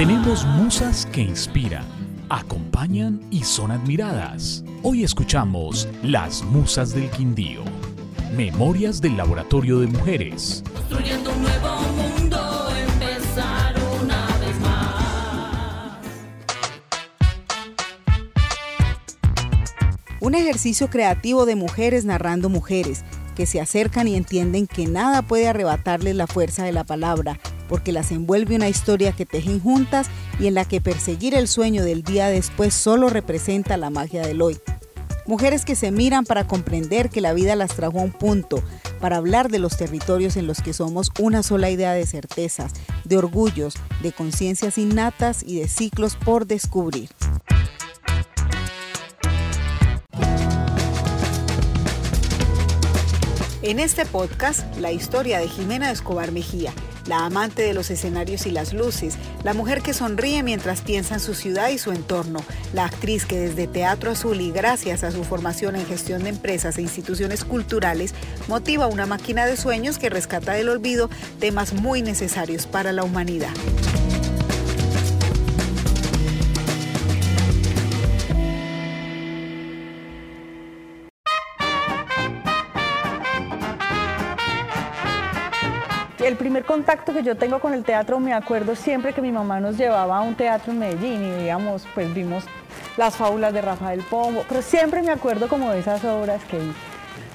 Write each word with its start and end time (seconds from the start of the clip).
Tenemos 0.00 0.46
musas 0.46 1.04
que 1.12 1.20
inspiran, 1.20 1.84
acompañan 2.30 3.20
y 3.30 3.44
son 3.44 3.70
admiradas. 3.70 4.64
Hoy 4.82 5.04
escuchamos 5.04 5.86
Las 6.02 6.42
Musas 6.42 6.94
del 6.94 7.10
Quindío. 7.10 7.64
Memorias 8.34 9.02
del 9.02 9.18
Laboratorio 9.18 9.78
de 9.78 9.88
Mujeres. 9.88 10.64
Construyendo 10.72 11.30
un 11.30 11.42
nuevo 11.42 11.82
mundo, 11.98 12.68
empezar 12.94 13.74
una 14.02 14.26
vez 14.38 14.60
más. 14.60 15.98
Un 20.20 20.34
ejercicio 20.34 20.88
creativo 20.88 21.44
de 21.44 21.56
mujeres 21.56 22.06
narrando 22.06 22.48
mujeres 22.48 23.04
que 23.36 23.44
se 23.44 23.60
acercan 23.60 24.08
y 24.08 24.16
entienden 24.16 24.66
que 24.66 24.86
nada 24.86 25.20
puede 25.20 25.48
arrebatarles 25.48 26.16
la 26.16 26.26
fuerza 26.26 26.64
de 26.64 26.72
la 26.72 26.84
palabra, 26.84 27.38
porque 27.70 27.92
las 27.92 28.10
envuelve 28.10 28.56
una 28.56 28.68
historia 28.68 29.12
que 29.12 29.24
tejen 29.24 29.60
juntas 29.60 30.08
y 30.40 30.48
en 30.48 30.54
la 30.54 30.64
que 30.64 30.80
perseguir 30.80 31.34
el 31.36 31.46
sueño 31.46 31.84
del 31.84 32.02
día 32.02 32.26
después 32.26 32.74
solo 32.74 33.08
representa 33.08 33.76
la 33.76 33.90
magia 33.90 34.26
del 34.26 34.42
hoy. 34.42 34.58
Mujeres 35.24 35.64
que 35.64 35.76
se 35.76 35.92
miran 35.92 36.24
para 36.24 36.48
comprender 36.48 37.10
que 37.10 37.20
la 37.20 37.32
vida 37.32 37.54
las 37.54 37.76
trajo 37.76 38.00
a 38.00 38.02
un 38.02 38.10
punto, 38.10 38.60
para 38.98 39.18
hablar 39.18 39.50
de 39.50 39.60
los 39.60 39.76
territorios 39.76 40.36
en 40.36 40.48
los 40.48 40.62
que 40.62 40.72
somos 40.72 41.12
una 41.20 41.44
sola 41.44 41.70
idea 41.70 41.92
de 41.92 42.06
certezas, 42.06 42.72
de 43.04 43.16
orgullos, 43.16 43.74
de 44.02 44.10
conciencias 44.10 44.76
innatas 44.76 45.44
y 45.44 45.60
de 45.60 45.68
ciclos 45.68 46.16
por 46.16 46.48
descubrir. 46.48 47.10
En 53.62 53.78
este 53.78 54.06
podcast, 54.06 54.64
la 54.78 54.90
historia 54.90 55.38
de 55.38 55.46
Jimena 55.46 55.92
Escobar 55.92 56.32
Mejía, 56.32 56.72
la 57.06 57.24
amante 57.24 57.62
de 57.62 57.74
los 57.74 57.90
escenarios 57.90 58.46
y 58.46 58.50
las 58.50 58.72
luces, 58.72 59.16
la 59.44 59.54
mujer 59.54 59.82
que 59.82 59.94
sonríe 59.94 60.42
mientras 60.42 60.80
piensa 60.80 61.14
en 61.14 61.20
su 61.20 61.34
ciudad 61.34 61.70
y 61.70 61.78
su 61.78 61.92
entorno, 61.92 62.40
la 62.72 62.84
actriz 62.84 63.24
que 63.24 63.38
desde 63.38 63.66
Teatro 63.66 64.10
Azul 64.10 64.40
y 64.40 64.50
gracias 64.50 65.04
a 65.04 65.10
su 65.10 65.24
formación 65.24 65.76
en 65.76 65.86
gestión 65.86 66.22
de 66.22 66.30
empresas 66.30 66.78
e 66.78 66.82
instituciones 66.82 67.44
culturales, 67.44 68.14
motiva 68.48 68.86
una 68.86 69.06
máquina 69.06 69.46
de 69.46 69.56
sueños 69.56 69.98
que 69.98 70.10
rescata 70.10 70.52
del 70.52 70.68
olvido 70.68 71.10
temas 71.38 71.72
muy 71.72 72.02
necesarios 72.02 72.66
para 72.66 72.92
la 72.92 73.04
humanidad. 73.04 73.50
El 86.30 86.36
primer 86.36 86.64
contacto 86.64 87.12
que 87.12 87.24
yo 87.24 87.34
tengo 87.34 87.58
con 87.58 87.74
el 87.74 87.82
teatro, 87.82 88.20
me 88.20 88.32
acuerdo 88.32 88.76
siempre 88.76 89.12
que 89.12 89.20
mi 89.20 89.32
mamá 89.32 89.58
nos 89.58 89.76
llevaba 89.76 90.18
a 90.18 90.20
un 90.20 90.36
teatro 90.36 90.70
en 90.70 90.78
Medellín 90.78 91.24
y 91.24 91.32
digamos, 91.40 91.88
pues 91.92 92.14
vimos 92.14 92.44
las 92.96 93.16
fábulas 93.16 93.52
de 93.52 93.60
Rafael 93.60 94.00
Pombo, 94.08 94.44
pero 94.48 94.62
siempre 94.62 95.02
me 95.02 95.10
acuerdo 95.10 95.48
como 95.48 95.72
de 95.72 95.80
esas 95.80 96.04
obras 96.04 96.40
que 96.44 96.60
vi. 96.60 96.72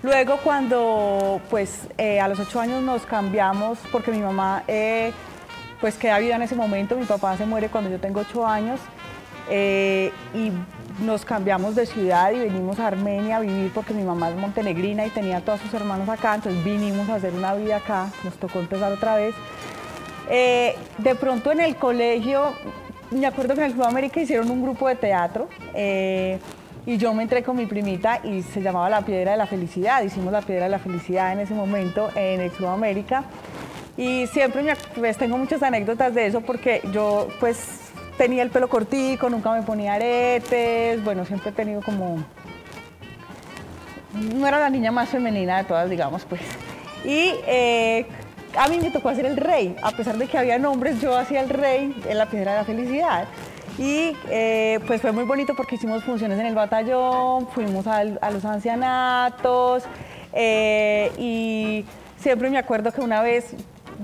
Luego 0.01 0.37
cuando 0.37 1.41
pues 1.49 1.89
eh, 1.97 2.21
a 2.21 2.29
los 2.29 2.39
ocho 2.39 2.61
años 2.61 2.81
nos 2.83 3.05
cambiamos, 3.05 3.79
porque 3.91 4.11
mi 4.11 4.21
mamá 4.21 4.63
eh, 4.69 5.11
pues 5.81 5.97
queda 5.97 6.17
viva 6.19 6.37
en 6.37 6.43
ese 6.43 6.55
momento, 6.55 6.95
mi 6.95 7.03
papá 7.03 7.35
se 7.35 7.45
muere 7.45 7.67
cuando 7.67 7.89
yo 7.89 7.99
tengo 7.99 8.21
ocho 8.21 8.47
años, 8.47 8.79
eh, 9.49 10.13
y 10.33 10.53
nos 10.99 11.25
cambiamos 11.25 11.75
de 11.75 11.85
ciudad 11.85 12.31
y 12.31 12.39
venimos 12.39 12.79
a 12.79 12.87
Armenia 12.87 13.37
a 13.37 13.39
vivir 13.41 13.71
porque 13.73 13.93
mi 13.93 14.03
mamá 14.03 14.29
es 14.29 14.35
montenegrina 14.35 15.05
y 15.05 15.09
tenía 15.09 15.37
a 15.37 15.41
todos 15.41 15.59
sus 15.61 15.73
hermanos 15.73 16.07
acá, 16.07 16.35
entonces 16.35 16.63
vinimos 16.63 17.09
a 17.09 17.15
hacer 17.15 17.33
una 17.33 17.53
vida 17.53 17.77
acá, 17.77 18.09
nos 18.23 18.33
tocó 18.35 18.59
empezar 18.59 18.91
otra 18.91 19.15
vez. 19.15 19.35
Eh, 20.29 20.75
de 20.97 21.15
pronto 21.15 21.51
en 21.51 21.59
el 21.59 21.75
colegio, 21.75 22.53
me 23.11 23.25
acuerdo 23.25 23.53
que 23.53 23.61
en 23.61 23.67
el 23.67 23.73
Club 23.73 23.85
América 23.85 24.19
hicieron 24.19 24.49
un 24.49 24.63
grupo 24.63 24.87
de 24.87 24.95
teatro 24.95 25.47
eh, 25.73 26.39
y 26.85 26.97
yo 26.97 27.13
me 27.13 27.23
entré 27.23 27.43
con 27.43 27.57
mi 27.57 27.65
primita 27.65 28.21
y 28.23 28.41
se 28.41 28.61
llamaba 28.61 28.89
La 28.89 29.01
Piedra 29.01 29.31
de 29.31 29.37
la 29.37 29.47
Felicidad, 29.47 30.03
hicimos 30.03 30.31
La 30.31 30.41
Piedra 30.41 30.65
de 30.65 30.71
la 30.71 30.79
Felicidad 30.79 31.33
en 31.33 31.39
ese 31.39 31.53
momento 31.53 32.09
en 32.15 32.41
el 32.41 32.51
Club 32.51 32.69
América 32.69 33.25
y 33.97 34.27
siempre 34.27 34.61
me, 34.61 34.75
pues, 34.95 35.17
tengo 35.17 35.37
muchas 35.37 35.61
anécdotas 35.63 36.13
de 36.13 36.27
eso 36.27 36.41
porque 36.41 36.81
yo 36.91 37.27
pues 37.39 37.84
tenía 38.17 38.43
el 38.43 38.49
pelo 38.49 38.69
cortico, 38.69 39.29
nunca 39.29 39.51
me 39.51 39.61
ponía 39.61 39.93
aretes, 39.93 41.03
bueno, 41.03 41.25
siempre 41.25 41.49
he 41.49 41.53
tenido 41.53 41.81
como... 41.81 42.23
No 44.13 44.47
era 44.47 44.59
la 44.59 44.69
niña 44.69 44.91
más 44.91 45.09
femenina 45.09 45.57
de 45.57 45.63
todas, 45.65 45.89
digamos, 45.89 46.23
pues. 46.25 46.41
Y 47.03 47.33
eh, 47.47 48.05
a 48.57 48.67
mí 48.69 48.79
me 48.79 48.89
tocó 48.89 49.09
hacer 49.09 49.25
el 49.25 49.35
rey, 49.35 49.75
a 49.83 49.91
pesar 49.91 50.17
de 50.17 50.27
que 50.27 50.37
había 50.37 50.57
nombres, 50.57 51.01
yo 51.01 51.17
hacía 51.17 51.41
el 51.41 51.49
rey 51.49 51.93
en 52.07 52.17
la 52.17 52.27
piedra 52.27 52.53
de 52.53 52.57
la 52.59 52.63
felicidad. 52.63 53.25
Y 53.77 54.15
eh, 54.29 54.79
pues 54.87 55.01
fue 55.01 55.11
muy 55.11 55.25
bonito 55.25 55.53
porque 55.53 55.75
hicimos 55.75 56.03
funciones 56.05 56.39
en 56.39 56.45
el 56.45 56.55
batallón, 56.55 57.47
fuimos 57.49 57.85
al- 57.87 58.17
a, 58.21 58.31
los 58.31 58.45
ancianatos 58.45 59.83
eh, 60.31 61.11
y 61.17 61.83
siempre 62.17 62.49
me 62.49 62.57
acuerdo 62.57 62.93
que 62.93 63.01
una 63.01 63.21
vez, 63.21 63.53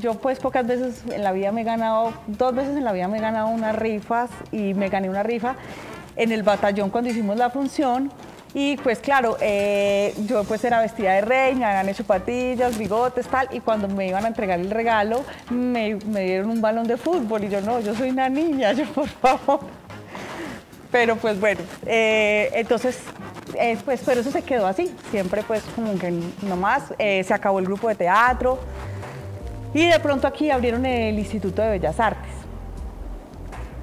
yo 0.01 0.15
pues 0.15 0.39
pocas 0.39 0.65
veces 0.67 1.03
en 1.09 1.23
la 1.23 1.31
vida 1.31 1.51
me 1.51 1.61
he 1.61 1.63
ganado, 1.63 2.13
dos 2.27 2.53
veces 2.53 2.75
en 2.75 2.83
la 2.83 2.91
vida 2.91 3.07
me 3.07 3.19
he 3.19 3.21
ganado 3.21 3.47
unas 3.47 3.75
rifas 3.75 4.29
y 4.51 4.73
me 4.73 4.89
gané 4.89 5.09
una 5.09 5.23
rifa 5.23 5.55
en 6.15 6.31
el 6.31 6.43
batallón 6.43 6.89
cuando 6.89 7.09
hicimos 7.09 7.37
la 7.37 7.49
función. 7.49 8.11
Y 8.53 8.75
pues 8.77 8.99
claro, 8.99 9.37
eh, 9.39 10.13
yo 10.27 10.43
pues 10.43 10.61
era 10.65 10.81
vestida 10.81 11.13
de 11.13 11.21
me 11.55 11.63
habían 11.63 11.87
hecho 11.87 12.03
patillas, 12.03 12.77
bigotes, 12.77 13.25
tal, 13.27 13.47
y 13.51 13.61
cuando 13.61 13.87
me 13.87 14.07
iban 14.07 14.25
a 14.25 14.27
entregar 14.27 14.59
el 14.59 14.69
regalo, 14.69 15.23
me, 15.49 15.95
me 15.95 16.25
dieron 16.25 16.49
un 16.49 16.59
balón 16.59 16.85
de 16.85 16.97
fútbol 16.97 17.45
y 17.45 17.49
yo 17.49 17.61
no, 17.61 17.79
yo 17.79 17.95
soy 17.95 18.09
una 18.09 18.27
niña, 18.27 18.73
yo 18.73 18.85
por 18.87 19.07
favor. 19.07 19.61
Pero 20.91 21.15
pues 21.15 21.39
bueno, 21.39 21.61
eh, 21.85 22.51
entonces, 22.53 22.99
eh, 23.57 23.77
pues, 23.85 24.01
pero 24.05 24.19
eso 24.19 24.31
se 24.31 24.41
quedó 24.41 24.67
así, 24.67 24.93
siempre 25.11 25.43
pues 25.43 25.63
como 25.73 25.97
que 25.97 26.11
nomás 26.41 26.93
eh, 26.99 27.23
se 27.23 27.33
acabó 27.33 27.59
el 27.59 27.65
grupo 27.65 27.87
de 27.87 27.95
teatro 27.95 28.59
y 29.73 29.87
de 29.87 29.99
pronto 29.99 30.27
aquí 30.27 30.49
abrieron 30.49 30.85
el 30.85 31.17
Instituto 31.17 31.61
de 31.61 31.69
Bellas 31.71 31.99
Artes. 31.99 32.31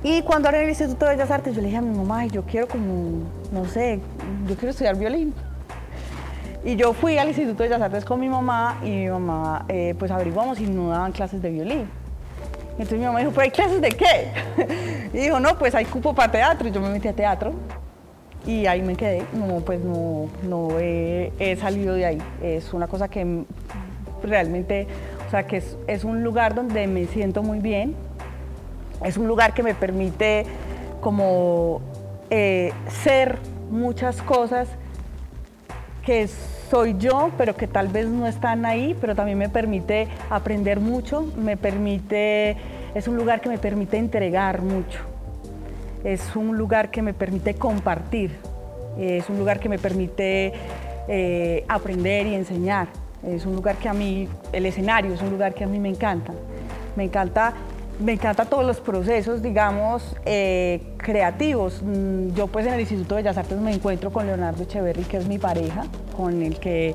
Y 0.02 0.22
cuando 0.22 0.48
abrieron 0.48 0.68
el 0.68 0.70
Instituto 0.70 1.06
de 1.06 1.12
Bellas 1.12 1.30
Artes, 1.30 1.54
yo 1.54 1.60
le 1.60 1.66
dije 1.66 1.78
a 1.78 1.82
mi 1.82 1.96
mamá, 1.96 2.20
"Ay, 2.20 2.30
yo 2.30 2.44
quiero 2.44 2.68
como, 2.68 3.24
no 3.52 3.64
sé, 3.66 4.00
yo 4.46 4.54
quiero 4.56 4.70
estudiar 4.70 4.96
violín. 4.96 5.34
Y 6.64 6.76
yo 6.76 6.92
fui 6.92 7.18
al 7.18 7.28
Instituto 7.28 7.62
de 7.62 7.68
Bellas 7.68 7.82
Artes 7.82 8.04
con 8.04 8.20
mi 8.20 8.28
mamá 8.28 8.78
y 8.82 8.90
mi 8.90 9.08
mamá, 9.08 9.64
eh, 9.68 9.94
pues 9.98 10.10
averiguamos 10.10 10.60
y 10.60 10.66
no 10.66 10.90
daban 10.90 11.12
clases 11.12 11.40
de 11.40 11.50
violín. 11.50 11.88
Entonces 12.72 12.98
mi 12.98 13.06
mamá 13.06 13.18
dijo, 13.18 13.32
¿pero 13.32 13.42
hay 13.42 13.50
clases 13.50 13.80
de 13.80 13.88
qué? 13.88 14.32
Y 15.12 15.18
dijo, 15.18 15.40
no, 15.40 15.58
pues 15.58 15.74
hay 15.74 15.86
cupo 15.86 16.14
para 16.14 16.30
teatro. 16.30 16.68
Y 16.68 16.70
yo 16.70 16.80
me 16.80 16.90
metí 16.90 17.08
a 17.08 17.12
teatro 17.12 17.54
y 18.46 18.66
ahí 18.66 18.82
me 18.82 18.94
quedé. 18.94 19.24
No, 19.32 19.60
pues 19.60 19.80
no, 19.80 20.28
no 20.42 20.78
he, 20.78 21.56
salido 21.60 21.94
de 21.94 22.06
ahí. 22.06 22.18
Es 22.42 22.72
una 22.72 22.86
cosa 22.86 23.08
que 23.08 23.44
realmente, 24.22 24.86
o 25.28 25.30
sea, 25.30 25.46
que 25.46 25.62
es, 25.86 26.04
un 26.04 26.24
lugar 26.24 26.54
donde 26.54 26.86
me 26.86 27.04
siento 27.04 27.42
muy 27.42 27.58
bien. 27.58 27.94
Es 29.04 29.18
un 29.18 29.28
lugar 29.28 29.52
que 29.52 29.62
me 29.62 29.74
permite 29.74 30.46
como 31.02 31.82
eh, 32.30 32.72
ser 33.04 33.36
muchas 33.70 34.22
cosas 34.22 34.68
que 36.02 36.26
soy 36.70 36.96
yo, 36.98 37.30
pero 37.36 37.54
que 37.56 37.66
tal 37.66 37.88
vez 37.88 38.08
no 38.08 38.26
están 38.26 38.64
ahí, 38.64 38.96
pero 38.98 39.14
también 39.14 39.36
me 39.36 39.50
permite 39.50 40.08
aprender 40.30 40.80
mucho, 40.80 41.30
me 41.36 41.58
permite, 41.58 42.56
es 42.94 43.06
un 43.06 43.16
lugar 43.16 43.42
que 43.42 43.50
me 43.50 43.58
permite 43.58 43.98
entregar 43.98 44.62
mucho, 44.62 45.00
es 46.04 46.34
un 46.36 46.56
lugar 46.56 46.90
que 46.90 47.02
me 47.02 47.12
permite 47.12 47.52
compartir, 47.52 48.34
es 48.98 49.28
un 49.28 49.38
lugar 49.38 49.60
que 49.60 49.68
me 49.68 49.78
permite 49.78 50.54
eh, 51.06 51.64
aprender 51.68 52.26
y 52.26 52.34
enseñar, 52.34 52.88
es 53.22 53.46
un 53.46 53.54
lugar 53.54 53.76
que 53.76 53.88
a 53.88 53.94
mí, 53.94 54.28
el 54.52 54.66
escenario 54.66 55.12
es 55.14 55.22
un 55.22 55.30
lugar 55.30 55.54
que 55.54 55.64
a 55.64 55.66
mí 55.66 55.78
me 55.78 55.88
encanta, 55.88 56.32
me 56.96 57.04
encanta 57.04 57.54
me 58.00 58.12
encanta 58.12 58.44
todos 58.44 58.64
los 58.64 58.80
procesos, 58.80 59.42
digamos, 59.42 60.16
eh, 60.24 60.94
creativos. 60.98 61.82
Mm, 61.82 62.28
Yo 62.34 62.46
pues 62.46 62.66
en 62.66 62.74
el 62.74 62.80
Instituto 62.80 63.16
de 63.16 63.22
Bellas 63.22 63.36
Artes 63.36 63.58
me 63.58 63.72
encuentro 63.72 64.12
con 64.12 64.26
Leonardo 64.26 64.62
Echeverry, 64.62 65.02
que 65.02 65.16
es 65.16 65.26
mi 65.26 65.38
pareja, 65.38 65.84
con 66.16 66.42
el 66.42 66.58
que 66.60 66.94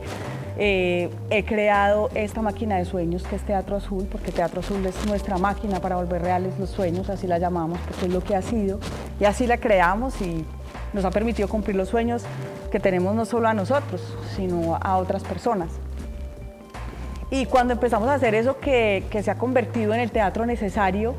eh, 0.57 1.09
he 1.29 1.43
creado 1.43 2.09
esta 2.15 2.41
máquina 2.41 2.77
de 2.77 2.85
sueños, 2.85 3.23
que 3.23 3.35
es 3.35 3.41
Teatro 3.41 3.75
Azul, 3.75 4.07
porque 4.09 4.31
Teatro 4.31 4.61
Azul 4.61 4.85
es 4.85 5.05
nuestra 5.05 5.37
máquina 5.37 5.81
para 5.81 5.97
volver 5.97 6.21
reales 6.21 6.57
los 6.57 6.69
sueños, 6.69 7.09
así 7.09 7.27
la 7.27 7.37
llamamos, 7.37 7.79
porque 7.79 8.05
es 8.05 8.13
lo 8.13 8.21
que 8.21 8.35
ha 8.35 8.41
sido. 8.41 8.79
Y 9.19 9.25
así 9.25 9.45
la 9.45 9.57
creamos 9.57 10.21
y 10.21 10.45
nos 10.93 11.03
ha 11.03 11.11
permitido 11.11 11.49
cumplir 11.49 11.75
los 11.75 11.89
sueños 11.89 12.23
que 12.71 12.79
tenemos 12.79 13.13
no 13.13 13.25
solo 13.25 13.49
a 13.49 13.53
nosotros, 13.53 14.01
sino 14.35 14.77
a 14.79 14.97
otras 14.97 15.23
personas. 15.23 15.69
Y 17.33 17.47
cuando 17.47 17.73
empezamos 17.73 18.07
a 18.09 18.13
hacer 18.13 18.35
eso 18.35 18.59
que, 18.59 19.05
que 19.09 19.23
se 19.23 19.31
ha 19.31 19.35
convertido 19.39 19.91
en 19.95 20.01
el 20.01 20.11
teatro 20.11 20.45
necesario, 20.45 21.15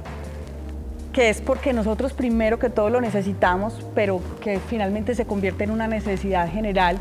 que 1.12 1.28
es 1.28 1.40
porque 1.40 1.72
nosotros 1.72 2.12
primero 2.12 2.61
que 2.61 2.70
todo 2.70 2.88
lo 2.88 3.00
necesitamos, 3.00 3.84
pero 3.96 4.20
que 4.40 4.61
finalmente 4.61 5.16
se 5.16 5.26
convierte 5.26 5.64
en 5.64 5.72
una 5.72 5.88
necesidad 5.88 6.49
general. 6.49 6.99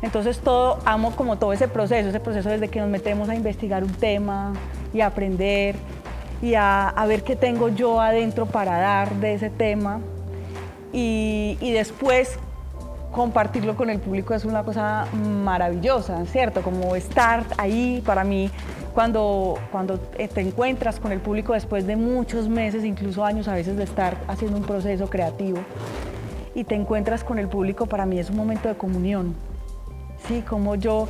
Entonces 0.00 0.38
todo, 0.38 0.78
amo 0.86 1.14
como 1.14 1.36
todo 1.36 1.52
ese 1.52 1.68
proceso, 1.68 2.08
ese 2.08 2.20
proceso 2.20 2.48
desde 2.48 2.68
que 2.68 2.80
nos 2.80 2.88
metemos 2.88 3.28
a 3.28 3.34
investigar 3.34 3.84
un 3.84 3.92
tema 3.92 4.54
y 4.94 5.02
aprender 5.02 5.76
y 6.40 6.54
a, 6.54 6.88
a 6.88 7.04
ver 7.04 7.22
qué 7.22 7.36
tengo 7.36 7.68
yo 7.68 8.00
adentro 8.00 8.46
para 8.46 8.78
dar 8.78 9.14
de 9.16 9.34
ese 9.34 9.50
tema. 9.50 10.00
Y, 10.90 11.58
y 11.60 11.72
después 11.72 12.38
compartirlo 13.14 13.76
con 13.76 13.90
el 13.90 14.00
público 14.00 14.34
es 14.34 14.44
una 14.44 14.64
cosa 14.64 15.06
maravillosa, 15.14 16.26
¿cierto? 16.26 16.62
Como 16.62 16.96
estar 16.96 17.44
ahí 17.58 18.02
para 18.04 18.24
mí 18.24 18.50
cuando, 18.92 19.56
cuando 19.70 19.98
te 19.98 20.40
encuentras 20.40 20.98
con 20.98 21.12
el 21.12 21.20
público 21.20 21.52
después 21.52 21.86
de 21.86 21.94
muchos 21.94 22.48
meses, 22.48 22.84
incluso 22.84 23.24
años 23.24 23.46
a 23.46 23.54
veces 23.54 23.76
de 23.76 23.84
estar 23.84 24.16
haciendo 24.26 24.56
un 24.58 24.64
proceso 24.64 25.08
creativo 25.08 25.58
y 26.56 26.64
te 26.64 26.74
encuentras 26.74 27.22
con 27.22 27.38
el 27.38 27.48
público, 27.48 27.86
para 27.86 28.04
mí 28.04 28.18
es 28.18 28.30
un 28.30 28.36
momento 28.36 28.68
de 28.68 28.74
comunión. 28.74 29.34
Sí, 30.26 30.42
como 30.42 30.74
yo, 30.74 31.06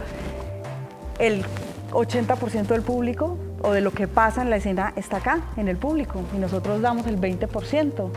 el 1.18 1.42
80% 1.90 2.66
del 2.66 2.82
público 2.82 3.38
o 3.62 3.72
de 3.72 3.80
lo 3.80 3.92
que 3.92 4.08
pasa 4.08 4.42
en 4.42 4.50
la 4.50 4.56
escena 4.56 4.92
está 4.96 5.18
acá, 5.18 5.40
en 5.56 5.68
el 5.68 5.78
público, 5.78 6.20
y 6.34 6.38
nosotros 6.38 6.82
damos 6.82 7.06
el 7.06 7.18
20%. 7.18 8.10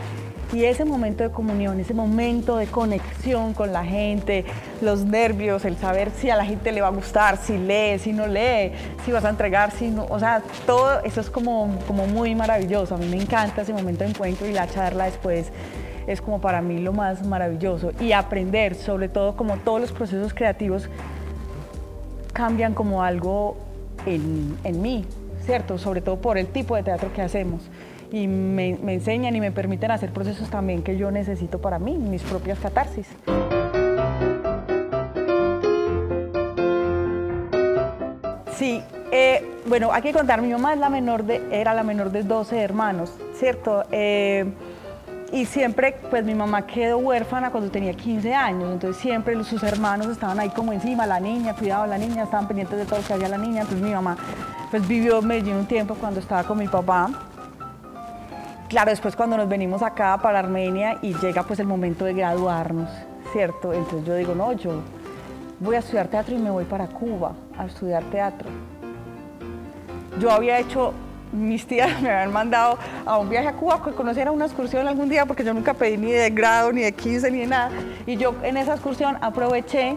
Y 0.52 0.64
ese 0.64 0.86
momento 0.86 1.24
de 1.24 1.30
comunión, 1.30 1.78
ese 1.78 1.92
momento 1.92 2.56
de 2.56 2.66
conexión 2.66 3.52
con 3.52 3.70
la 3.70 3.84
gente, 3.84 4.46
los 4.80 5.04
nervios, 5.04 5.66
el 5.66 5.76
saber 5.76 6.10
si 6.10 6.30
a 6.30 6.36
la 6.36 6.46
gente 6.46 6.72
le 6.72 6.80
va 6.80 6.86
a 6.86 6.90
gustar, 6.90 7.36
si 7.36 7.58
lee, 7.58 7.98
si 7.98 8.14
no 8.14 8.26
lee, 8.26 8.72
si 9.04 9.12
vas 9.12 9.26
a 9.26 9.28
entregar, 9.28 9.72
si 9.72 9.88
no, 9.88 10.06
o 10.08 10.18
sea, 10.18 10.42
todo 10.64 11.02
eso 11.04 11.20
es 11.20 11.28
como, 11.28 11.78
como 11.86 12.06
muy 12.06 12.34
maravilloso. 12.34 12.94
A 12.94 12.98
mí 12.98 13.06
me 13.06 13.16
encanta 13.16 13.60
ese 13.60 13.74
momento 13.74 14.04
de 14.04 14.10
encuentro 14.10 14.46
y 14.46 14.52
la 14.52 14.66
charla 14.66 15.04
después 15.04 15.52
es 16.06 16.22
como 16.22 16.40
para 16.40 16.62
mí 16.62 16.78
lo 16.78 16.94
más 16.94 17.26
maravilloso. 17.26 17.92
Y 18.00 18.12
aprender, 18.12 18.74
sobre 18.74 19.10
todo 19.10 19.36
como 19.36 19.58
todos 19.58 19.82
los 19.82 19.92
procesos 19.92 20.32
creativos 20.32 20.88
cambian 22.32 22.72
como 22.72 23.02
algo 23.02 23.58
en, 24.06 24.56
en 24.64 24.80
mí, 24.80 25.04
¿cierto? 25.44 25.76
Sobre 25.76 26.00
todo 26.00 26.16
por 26.16 26.38
el 26.38 26.46
tipo 26.46 26.74
de 26.74 26.84
teatro 26.84 27.12
que 27.12 27.20
hacemos 27.20 27.60
y 28.10 28.26
me, 28.26 28.70
enseñan 28.92 29.34
y 29.36 29.40
me 29.40 29.52
permiten 29.52 29.90
hacer 29.90 30.10
procesos 30.10 30.48
también 30.50 30.82
que 30.82 30.96
yo 30.96 31.10
necesito 31.10 31.60
para 31.60 31.78
mí, 31.78 31.96
mis 31.96 32.22
propias 32.22 32.58
catarsis. 32.58 33.06
Sí, 38.56 38.82
eh, 39.12 39.44
bueno, 39.66 39.92
hay 39.92 40.02
que 40.02 40.12
contar, 40.12 40.42
mi 40.42 40.48
mamá 40.48 40.72
es 40.72 40.80
la 40.80 40.90
menor 40.90 41.24
de, 41.24 41.42
era 41.50 41.74
la 41.74 41.82
menor 41.82 42.10
de 42.10 42.22
12 42.22 42.60
hermanos, 42.60 43.12
¿cierto? 43.34 43.84
Eh, 43.92 44.46
y 45.30 45.44
siempre, 45.44 45.94
pues 46.10 46.24
mi 46.24 46.34
mamá 46.34 46.66
quedó 46.66 46.98
huérfana 46.98 47.50
cuando 47.50 47.70
tenía 47.70 47.92
15 47.92 48.34
años, 48.34 48.72
entonces 48.72 49.00
siempre 49.00 49.44
sus 49.44 49.62
hermanos 49.62 50.08
estaban 50.08 50.40
ahí 50.40 50.48
como 50.48 50.72
encima, 50.72 51.06
la 51.06 51.20
niña, 51.20 51.54
cuidaba 51.54 51.84
a 51.84 51.86
la 51.86 51.98
niña, 51.98 52.24
estaban 52.24 52.48
pendientes 52.48 52.78
de 52.78 52.86
todo 52.86 53.00
lo 53.00 53.06
que 53.06 53.12
hacía 53.12 53.28
la 53.28 53.38
niña, 53.38 53.60
entonces 53.60 53.84
mi 53.84 53.92
mamá 53.92 54.16
pues 54.70 54.86
vivió 54.88 55.18
en 55.18 55.26
Medellín 55.26 55.56
un 55.56 55.66
tiempo 55.66 55.94
cuando 55.94 56.20
estaba 56.20 56.44
con 56.44 56.58
mi 56.58 56.68
papá. 56.68 57.27
Claro, 58.68 58.90
después 58.90 59.16
cuando 59.16 59.38
nos 59.38 59.48
venimos 59.48 59.80
acá 59.82 60.18
para 60.18 60.40
Armenia 60.40 60.98
y 61.00 61.14
llega 61.14 61.42
pues 61.42 61.58
el 61.58 61.66
momento 61.66 62.04
de 62.04 62.12
graduarnos, 62.12 62.90
¿cierto? 63.32 63.72
Entonces 63.72 64.06
yo 64.06 64.14
digo, 64.14 64.34
no, 64.34 64.52
yo 64.52 64.82
voy 65.58 65.76
a 65.76 65.78
estudiar 65.78 66.08
teatro 66.08 66.34
y 66.34 66.38
me 66.38 66.50
voy 66.50 66.64
para 66.64 66.86
Cuba 66.86 67.32
a 67.56 67.64
estudiar 67.64 68.02
teatro. 68.04 68.50
Yo 70.20 70.30
había 70.30 70.58
hecho, 70.58 70.92
mis 71.32 71.66
tías 71.66 71.98
me 72.02 72.10
habían 72.10 72.30
mandado 72.30 72.76
a 73.06 73.16
un 73.16 73.30
viaje 73.30 73.48
a 73.48 73.54
Cuba 73.54 73.82
que 73.82 73.92
conociera 73.92 74.32
una 74.32 74.44
excursión 74.44 74.86
algún 74.86 75.08
día 75.08 75.24
porque 75.24 75.44
yo 75.44 75.54
nunca 75.54 75.72
pedí 75.72 75.96
ni 75.96 76.12
de 76.12 76.28
grado, 76.28 76.70
ni 76.70 76.82
de 76.82 76.92
15, 76.92 77.30
ni 77.30 77.38
de 77.38 77.46
nada. 77.46 77.70
Y 78.04 78.18
yo 78.18 78.34
en 78.42 78.58
esa 78.58 78.74
excursión 78.74 79.16
aproveché 79.22 79.96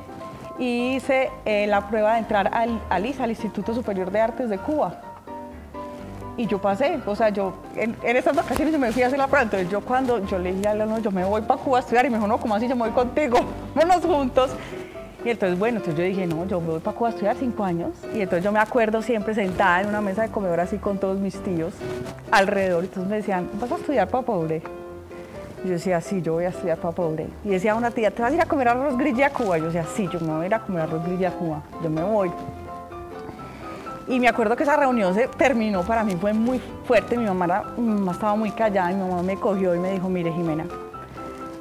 y 0.59 0.95
hice 0.95 1.29
eh, 1.43 1.67
la 1.67 1.89
prueba 1.89 2.13
de 2.13 2.19
entrar 2.19 2.49
al, 2.53 2.79
al 2.89 3.05
ISA, 3.05 3.25
al 3.25 3.31
Instituto 3.31 3.73
Superior 3.73 4.11
de 4.11 4.21
Artes 4.21 4.49
de 4.49 4.57
Cuba. 4.59 5.10
Y 6.37 6.47
yo 6.47 6.59
pasé, 6.59 6.99
o 7.05 7.15
sea, 7.15 7.29
yo 7.29 7.53
en, 7.75 7.95
en 8.03 8.15
esas 8.15 8.35
vacaciones 8.35 8.73
yo 8.73 8.79
me 8.79 8.91
fui 8.91 9.03
a 9.03 9.07
hacer 9.07 9.19
la 9.19 9.27
prueba. 9.27 9.43
Entonces 9.43 9.69
yo 9.69 9.81
cuando 9.81 10.25
yo 10.25 10.39
le 10.39 10.53
dije 10.53 10.67
a 10.67 10.73
no, 10.73 10.99
yo 10.99 11.11
me 11.11 11.25
voy 11.25 11.41
para 11.41 11.61
Cuba 11.61 11.79
a 11.79 11.81
estudiar 11.81 12.05
y 12.05 12.09
me 12.09 12.17
dijo, 12.17 12.27
no, 12.27 12.39
¿cómo 12.39 12.55
así? 12.55 12.67
Yo 12.67 12.75
me 12.75 12.83
voy 12.83 12.91
contigo, 12.91 13.39
vámonos 13.75 14.05
juntos. 14.05 14.51
Y 15.23 15.29
entonces, 15.29 15.59
bueno, 15.59 15.77
entonces 15.77 15.99
yo 15.99 16.03
dije, 16.03 16.25
no, 16.25 16.47
yo 16.47 16.59
me 16.59 16.71
voy 16.71 16.79
para 16.79 16.97
Cuba 16.97 17.09
a 17.09 17.11
estudiar 17.11 17.35
cinco 17.35 17.63
años. 17.63 17.91
Y 18.13 18.21
entonces 18.21 18.43
yo 18.43 18.51
me 18.51 18.59
acuerdo 18.59 19.01
siempre 19.01 19.35
sentada 19.35 19.81
en 19.81 19.89
una 19.89 20.01
mesa 20.01 20.23
de 20.23 20.29
comedor 20.29 20.59
así 20.59 20.77
con 20.77 20.97
todos 20.97 21.19
mis 21.19 21.37
tíos 21.43 21.73
alrededor. 22.31 22.85
Entonces 22.85 23.09
me 23.09 23.17
decían, 23.17 23.49
¿vas 23.59 23.71
a 23.71 23.75
estudiar 23.75 24.07
para 24.07 24.25
pobre? 24.25 24.63
Y 25.63 25.67
yo 25.67 25.73
decía, 25.73 26.01
sí, 26.01 26.23
yo 26.23 26.33
voy 26.33 26.45
a 26.45 26.49
estudiar 26.49 26.77
para 26.77 26.95
pobre. 26.95 27.27
Y 27.43 27.49
decía 27.49 27.75
una 27.75 27.91
tía, 27.91 28.09
¿te 28.09 28.21
vas 28.21 28.31
a 28.31 28.35
ir 28.35 28.41
a 28.41 28.45
comer 28.45 28.69
arroz 28.69 28.97
grilla 28.97 29.27
a 29.27 29.29
Cuba? 29.29 29.59
Y 29.59 29.61
yo 29.61 29.67
decía, 29.67 29.85
sí, 29.95 30.09
yo 30.11 30.19
me 30.21 30.33
voy 30.33 30.43
a 30.43 30.45
ir 30.47 30.53
a 30.55 30.59
comer 30.59 30.81
arroz 30.83 31.05
grilla 31.05 31.29
a 31.29 31.33
Cuba. 31.33 31.61
Yo 31.83 31.89
me 31.89 32.01
voy. 32.01 32.31
Y 34.07 34.19
me 34.19 34.27
acuerdo 34.27 34.55
que 34.55 34.63
esa 34.63 34.75
reunión 34.75 35.13
se 35.13 35.27
terminó, 35.27 35.83
para 35.83 36.03
mí 36.03 36.15
fue 36.19 36.33
muy 36.33 36.59
fuerte, 36.85 37.17
mi 37.17 37.25
mamá, 37.25 37.63
estaba 38.11 38.35
muy 38.35 38.51
callada 38.51 38.89
mi 38.89 38.95
mamá 38.95 39.21
me 39.23 39.35
cogió 39.37 39.73
y 39.75 39.79
me 39.79 39.91
dijo, 39.93 40.09
mire 40.09 40.31
Jimena, 40.33 40.65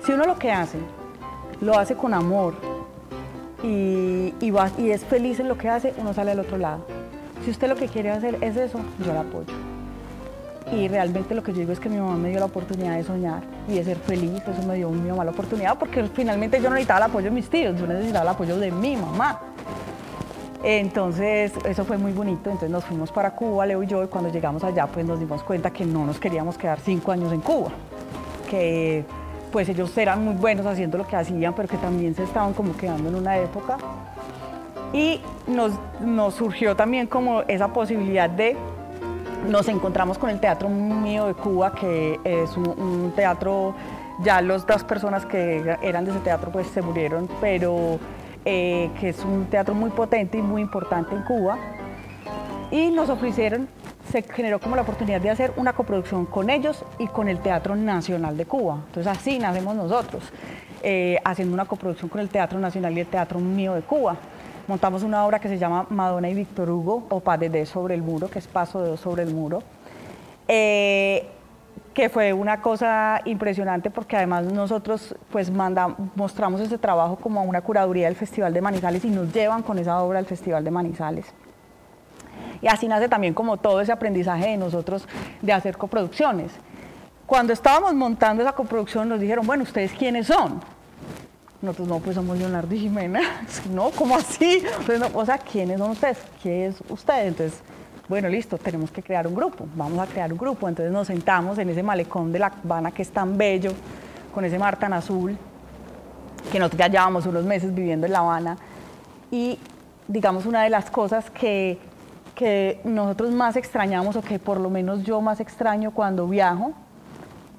si 0.05 0.13
uno 0.13 0.25
lo 0.25 0.39
que 0.39 0.51
hace, 0.51 0.79
lo 1.61 1.79
hace 1.79 1.95
con 1.95 2.15
amor 2.15 2.55
y, 3.63 4.35
y, 4.41 4.51
va- 4.51 4.71
y 4.79 4.91
es 4.91 5.05
feliz 5.05 5.39
en 5.39 5.49
lo 5.49 5.59
que 5.59 5.69
hace, 5.69 5.93
uno 5.99 6.15
sale 6.15 6.33
al 6.33 6.41
otro 6.41 6.57
lado. 6.57 6.81
Si 7.45 7.51
usted 7.51 7.69
lo 7.69 7.77
que 7.77 7.89
quiere 7.89 8.11
hacer 8.11 8.39
es 8.43 8.57
eso, 8.57 8.81
yo 9.05 9.13
la 9.13 9.21
apoyo. 9.21 9.53
Y 10.73 10.89
realmente 10.89 11.35
lo 11.35 11.43
que 11.43 11.53
yo 11.53 11.59
digo 11.61 11.73
es 11.73 11.81
que 11.81 11.89
mi 11.89 11.97
mamá 11.99 12.17
me 12.17 12.31
dio 12.31 12.39
la 12.39 12.47
oportunidad 12.47 12.97
de 12.97 13.05
soñar 13.05 13.43
y 13.69 13.75
de 13.75 13.85
ser 13.85 13.97
feliz, 13.99 14.41
eso 14.47 14.63
me 14.67 14.77
dio 14.77 14.89
mi 14.91 15.11
mamá 15.11 15.25
la 15.25 15.33
oportunidad, 15.33 15.77
porque 15.79 16.05
finalmente 16.15 16.59
yo 16.59 16.65
no 16.69 16.75
necesitaba 16.77 17.05
el 17.05 17.11
apoyo 17.11 17.25
de 17.27 17.31
mis 17.33 17.49
tíos, 17.51 17.79
yo 17.79 17.87
necesitaba 17.87 18.23
el 18.23 18.29
apoyo 18.29 18.57
de 18.57 18.71
mi 18.71 18.97
mamá. 18.97 19.39
Entonces, 20.63 21.53
eso 21.65 21.85
fue 21.85 21.97
muy 21.97 22.13
bonito. 22.13 22.51
Entonces, 22.51 22.71
nos 22.71 22.85
fuimos 22.85 23.11
para 23.11 23.31
Cuba, 23.33 23.67
Leo 23.67 23.83
y 23.83 23.87
yo, 23.87 24.05
y 24.05 24.09
cuando 24.09 24.31
llegamos 24.31 24.63
allá, 24.63 24.87
pues 24.87 25.07
nos 25.07 25.19
dimos 25.19 25.43
cuenta 25.43 25.71
que 25.71 25.85
no 25.85 26.05
nos 26.05 26.19
queríamos 26.19 26.59
quedar 26.59 26.79
cinco 26.81 27.13
años 27.13 27.33
en 27.33 27.41
Cuba. 27.41 27.71
Que 28.49 29.05
pues 29.51 29.69
ellos 29.69 29.97
eran 29.99 30.25
muy 30.25 30.35
buenos 30.35 30.67
haciendo 30.67 30.99
lo 30.99 31.07
que 31.07 31.17
hacían, 31.17 31.55
pero 31.55 31.69
que 31.69 31.77
también 31.77 32.15
se 32.15 32.23
estaban 32.23 32.53
como 32.53 32.77
quedando 32.77 33.09
en 33.09 33.15
una 33.17 33.39
época. 33.39 33.79
Y 34.93 35.21
nos, 35.47 35.73
nos 36.01 36.35
surgió 36.35 36.77
también 36.77 37.07
como 37.07 37.43
esa 37.43 37.69
posibilidad 37.69 38.29
de 38.29 38.57
nos 39.49 39.69
encontramos 39.69 40.19
con 40.19 40.31
el 40.31 40.39
Teatro 40.39 40.69
Mío 40.69 41.27
de 41.27 41.35
Cuba, 41.35 41.73
que 41.73 42.21
es 42.25 42.57
un, 42.57 42.69
un 42.69 43.13
teatro, 43.17 43.75
ya 44.23 44.43
las 44.43 44.67
dos 44.67 44.85
personas 44.85 45.25
que 45.25 45.77
eran 45.83 46.05
de 46.05 46.11
ese 46.11 46.21
teatro 46.21 46.51
pues 46.53 46.67
se 46.69 46.83
murieron, 46.83 47.29
pero 47.41 47.99
eh, 48.45 48.91
que 48.99 49.11
es 49.11 49.25
un 49.25 49.47
teatro 49.47 49.75
muy 49.75 49.91
potente 49.91 50.39
y 50.39 50.43
muy 50.43 50.63
importante 50.63 51.15
en 51.15 51.23
Cuba. 51.23 51.59
Y 52.71 52.91
nos 52.91 53.09
ofrecieron, 53.11 53.69
se 54.11 54.23
generó 54.23 54.61
como 54.61 54.77
la 54.77 54.83
oportunidad 54.83 55.21
de 55.21 55.31
hacer 55.31 55.53
una 55.57 55.73
coproducción 55.73 56.27
con 56.27 56.51
ellos 56.51 56.85
y 56.99 57.07
con 57.09 57.29
el 57.29 57.41
Teatro 57.41 57.75
Nacional 57.77 58.37
de 58.37 58.47
Cuba. 58.47 58.83
Entonces 58.87 59.07
así 59.07 59.39
nacemos 59.39 59.75
nosotros, 59.75 60.23
eh, 60.83 61.19
haciendo 61.25 61.55
una 61.55 61.65
coproducción 61.65 62.09
con 62.09 62.21
el 62.21 62.29
Teatro 62.29 62.59
Nacional 62.59 62.97
y 62.97 63.01
el 63.01 63.07
Teatro 63.07 63.41
Mío 63.41 63.75
de 63.75 63.83
Cuba. 63.83 64.17
Montamos 64.69 65.03
una 65.03 65.27
obra 65.27 65.41
que 65.41 65.49
se 65.49 65.59
llama 65.59 65.87
Madonna 65.91 66.29
y 66.29 66.35
Víctor 66.35 66.71
Hugo, 66.71 67.07
o 67.09 67.21
Padedé 67.21 67.67
sobre 67.67 67.95
el 67.95 68.03
muro, 68.03 68.31
que 68.31 68.39
es 68.39 68.47
Paso 68.47 68.83
de 68.83 68.97
sobre 68.97 69.25
el 69.25 69.35
muro. 69.35 69.63
Eh, 70.47 71.27
que 71.95 72.09
fue 72.09 72.33
una 72.33 72.63
cosa 72.63 73.21
impresionante 73.25 73.91
porque 73.91 74.17
además 74.17 74.45
nosotros 74.53 75.15
pues 75.31 75.51
manda- 75.51 75.97
mostramos 76.15 76.61
ese 76.61 76.79
trabajo 76.79 77.17
como 77.17 77.43
una 77.43 77.61
curaduría 77.63 78.07
del 78.07 78.17
Festival 78.17 78.53
de 78.55 78.61
Manizales 78.61 79.05
y 79.05 79.11
nos 79.11 79.33
llevan 79.33 79.63
con 79.63 79.79
esa 79.79 80.01
obra 80.03 80.19
al 80.19 80.27
Festival 80.27 80.63
de 80.65 80.71
Manizales. 80.71 81.27
Y 82.63 82.69
así 82.69 82.87
nace 82.89 83.09
también 83.09 83.35
como 83.35 83.57
todo 83.57 83.81
ese 83.81 83.91
aprendizaje 83.93 84.49
de 84.51 84.57
nosotros 84.57 85.07
de 85.43 85.53
hacer 85.53 85.77
coproducciones. 85.77 86.53
Cuando 87.27 87.53
estábamos 87.53 87.95
montando 87.95 88.43
esa 88.43 88.53
coproducción 88.53 89.09
nos 89.09 89.21
dijeron, 89.21 89.47
bueno, 89.47 89.63
¿ustedes 89.63 89.93
quiénes 89.93 90.27
son? 90.27 90.61
Nosotros 91.63 91.89
no, 91.89 91.99
pues 91.99 92.15
somos 92.17 92.39
Leonardo 92.39 92.75
y 92.75 92.79
Jimena. 92.81 93.21
No, 93.73 93.91
¿cómo 93.91 94.17
así? 94.17 94.63
O 95.15 95.25
sea, 95.27 95.39
¿quiénes 95.39 95.79
son 95.79 95.91
ustedes? 95.91 96.19
¿Qué 96.43 96.67
es 96.67 96.77
usted? 96.89 97.27
Entonces, 97.27 97.61
bueno, 98.11 98.29
listo, 98.29 98.59
tenemos 98.59 98.91
que 98.91 99.03
crear 99.03 99.27
un 99.27 99.35
grupo. 99.37 99.67
Vamos 99.77 99.99
a 100.01 100.07
crear 100.07 100.33
un 100.33 100.39
grupo. 100.39 100.69
Entonces 100.69 100.93
nos 100.93 101.07
sentamos 101.07 101.57
en 101.59 101.69
ese 101.71 101.83
malecón 101.83 102.33
de 102.33 102.41
La 102.41 102.53
Habana 102.65 102.91
que 102.91 103.03
es 103.03 103.11
tan 103.11 103.39
bello, 103.39 103.73
con 104.35 104.45
ese 104.45 104.59
mar 104.59 104.77
tan 104.79 104.93
azul, 104.93 105.37
que 106.51 106.59
nosotros 106.59 106.79
ya 106.81 106.89
llevamos 106.89 107.25
unos 107.27 107.45
meses 107.45 107.73
viviendo 107.73 108.07
en 108.07 108.13
La 108.13 108.19
Habana. 108.19 108.57
Y 109.31 109.59
digamos, 110.09 110.45
una 110.45 110.63
de 110.65 110.71
las 110.71 110.91
cosas 110.91 111.31
que, 111.31 111.79
que 112.35 112.81
nosotros 112.85 113.31
más 113.31 113.55
extrañamos, 113.57 114.17
o 114.17 114.23
que 114.23 114.41
por 114.41 114.59
lo 114.59 114.71
menos 114.71 115.05
yo 115.05 115.21
más 115.21 115.39
extraño 115.39 115.93
cuando 115.93 116.27
viajo, 116.27 116.73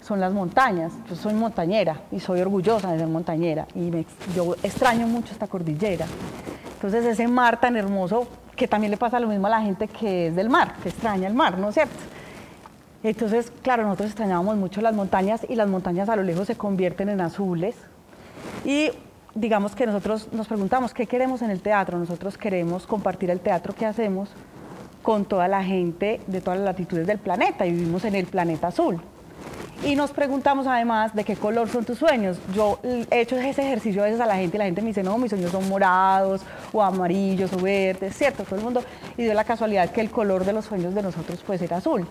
son 0.02 0.20
las 0.20 0.34
montañas. 0.34 0.92
Yo 1.10 1.16
soy 1.16 1.34
montañera 1.34 2.02
y 2.12 2.20
soy 2.20 2.42
orgullosa 2.42 2.92
de 2.92 3.00
ser 3.00 3.08
montañera 3.08 3.68
y 3.74 3.90
me- 3.90 4.06
yo 4.36 4.54
extraño 4.64 5.08
mucho 5.08 5.32
esta 5.32 5.48
cordillera. 5.48 6.08
Entonces 6.74 7.06
ese 7.06 7.28
mar 7.30 7.62
tan 7.62 7.78
hermoso, 7.78 8.28
que 8.62 8.68
también 8.68 8.92
le 8.92 8.98
pasa 8.98 9.20
lo 9.20 9.28
mismo 9.28 9.48
a 9.48 9.50
la 9.50 9.62
gente 9.64 9.88
que 9.88 10.28
es 10.28 10.36
del 10.36 10.48
mar, 10.48 10.76
que 10.84 10.90
extraña 10.90 11.28
el 11.28 11.34
mar, 11.34 11.58
¿no 11.58 11.70
es 11.70 11.74
cierto? 11.74 11.96
Entonces, 13.02 13.52
claro, 13.64 13.82
nosotros 13.82 14.10
extrañábamos 14.10 14.56
mucho 14.56 14.82
las 14.82 14.94
montañas 14.94 15.44
y 15.50 15.56
las 15.56 15.68
montañas 15.68 16.10
a 16.10 16.16
lo 16.16 16.22
lejos 16.22 16.46
se 16.46 16.56
convierten 16.56 17.10
en 17.10 17.22
azules. 17.22 17.76
Y 18.64 18.92
digamos 19.34 19.74
que 19.74 19.88
nosotros 19.88 20.32
nos 20.32 20.48
preguntamos, 20.48 20.94
¿qué 20.94 21.08
queremos 21.08 21.42
en 21.42 21.50
el 21.50 21.60
teatro? 21.62 21.98
Nosotros 21.98 22.38
queremos 22.38 22.86
compartir 22.86 23.32
el 23.32 23.40
teatro 23.40 23.74
que 23.74 23.88
hacemos 23.88 24.30
con 25.02 25.26
toda 25.26 25.48
la 25.48 25.64
gente 25.64 26.22
de 26.28 26.40
todas 26.40 26.60
las 26.60 26.66
latitudes 26.66 27.08
del 27.08 27.18
planeta 27.18 27.66
y 27.66 27.72
vivimos 27.72 28.06
en 28.06 28.14
el 28.14 28.28
planeta 28.28 28.68
azul. 28.68 29.02
Y 29.84 29.96
nos 29.96 30.12
preguntamos 30.12 30.68
además 30.68 31.16
de 31.16 31.24
qué 31.24 31.36
color 31.36 31.68
son 31.68 31.84
tus 31.84 31.98
sueños. 31.98 32.38
Yo 32.54 32.80
he 32.84 33.22
hecho 33.22 33.36
ese 33.38 33.64
ejercicio 33.64 34.04
a 34.04 34.06
veces 34.06 34.22
a 34.22 34.28
la 34.28 34.36
gente 34.36 34.58
y 34.58 34.60
la 34.60 34.66
gente 34.66 34.82
me 34.82 34.90
dice, 34.90 35.02
no, 35.02 35.18
mis 35.18 35.32
sueños 35.32 35.52
son 35.52 35.68
morados 35.68 36.42
o 36.72 36.84
amarillos 36.84 37.52
o 37.54 37.58
verdes, 37.58 38.16
¿cierto? 38.16 38.44
Todo 38.44 38.58
el 38.58 38.64
mundo. 38.64 38.84
Y 39.18 39.24
dio 39.24 39.34
la 39.34 39.44
casualidad 39.44 39.90
que 39.90 40.02
el 40.02 40.12
color 40.12 40.46
de 40.46 40.54
los 40.54 40.66
sueños 40.66 40.94
de 40.94 41.02
nosotros 41.02 41.40
puede 41.42 41.58
ser 41.58 41.74
azul. 41.74 42.08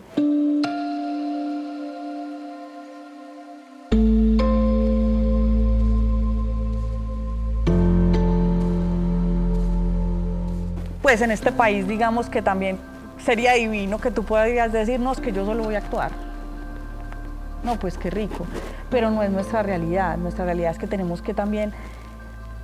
Pues 11.02 11.20
en 11.22 11.30
este 11.30 11.52
país 11.52 11.86
digamos 11.86 12.28
que 12.28 12.42
también 12.42 12.78
sería 13.24 13.52
divino 13.52 13.98
que 13.98 14.10
tú 14.10 14.24
puedas 14.24 14.72
decirnos 14.72 15.20
que 15.20 15.30
yo 15.30 15.44
solo 15.44 15.62
voy 15.62 15.76
a 15.76 15.78
actuar. 15.78 16.29
No, 17.62 17.76
pues 17.76 17.98
qué 17.98 18.10
rico. 18.10 18.46
Pero 18.90 19.10
no 19.10 19.22
es 19.22 19.30
nuestra 19.30 19.62
realidad. 19.62 20.16
Nuestra 20.16 20.44
realidad 20.44 20.72
es 20.72 20.78
que 20.78 20.86
tenemos 20.86 21.22
que 21.22 21.34
también, 21.34 21.72